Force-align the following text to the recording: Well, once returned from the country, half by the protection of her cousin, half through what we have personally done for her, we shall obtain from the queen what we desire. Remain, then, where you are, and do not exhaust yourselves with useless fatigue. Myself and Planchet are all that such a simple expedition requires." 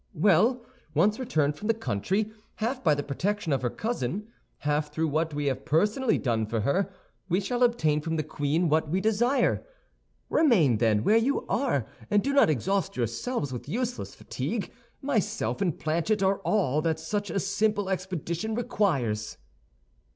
Well, 0.15 0.65
once 0.95 1.19
returned 1.19 1.55
from 1.55 1.67
the 1.67 1.75
country, 1.75 2.31
half 2.55 2.83
by 2.83 2.95
the 2.95 3.03
protection 3.03 3.53
of 3.53 3.61
her 3.61 3.69
cousin, 3.69 4.29
half 4.57 4.91
through 4.91 5.09
what 5.09 5.31
we 5.35 5.45
have 5.45 5.63
personally 5.63 6.17
done 6.17 6.47
for 6.47 6.61
her, 6.61 6.91
we 7.29 7.39
shall 7.39 7.61
obtain 7.61 8.01
from 8.01 8.15
the 8.15 8.23
queen 8.23 8.67
what 8.67 8.89
we 8.89 8.99
desire. 8.99 9.63
Remain, 10.27 10.79
then, 10.79 11.03
where 11.03 11.17
you 11.17 11.45
are, 11.45 11.85
and 12.09 12.23
do 12.23 12.33
not 12.33 12.49
exhaust 12.49 12.97
yourselves 12.97 13.53
with 13.53 13.69
useless 13.69 14.15
fatigue. 14.15 14.73
Myself 15.03 15.61
and 15.61 15.77
Planchet 15.77 16.23
are 16.23 16.39
all 16.39 16.81
that 16.81 16.99
such 16.99 17.29
a 17.29 17.39
simple 17.39 17.87
expedition 17.87 18.55
requires." 18.55 19.37